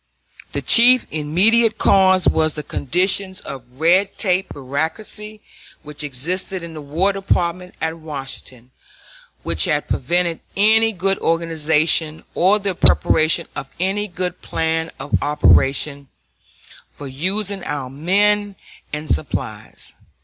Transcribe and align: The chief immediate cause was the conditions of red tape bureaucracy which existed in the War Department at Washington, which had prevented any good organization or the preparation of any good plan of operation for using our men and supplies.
The 0.53 0.63
chief 0.63 1.05
immediate 1.11 1.77
cause 1.77 2.27
was 2.27 2.55
the 2.55 2.63
conditions 2.63 3.39
of 3.39 3.79
red 3.79 4.17
tape 4.17 4.51
bureaucracy 4.51 5.41
which 5.83 6.03
existed 6.03 6.63
in 6.63 6.73
the 6.73 6.81
War 6.81 7.13
Department 7.13 7.75
at 7.79 7.99
Washington, 7.99 8.71
which 9.43 9.65
had 9.65 9.87
prevented 9.87 10.39
any 10.57 10.91
good 10.91 11.19
organization 11.19 12.23
or 12.33 12.57
the 12.57 12.73
preparation 12.73 13.47
of 13.55 13.69
any 13.79 14.07
good 14.07 14.41
plan 14.41 14.89
of 14.99 15.21
operation 15.21 16.07
for 16.91 17.05
using 17.05 17.63
our 17.63 17.87
men 17.87 18.55
and 18.91 19.07
supplies. 19.07 19.93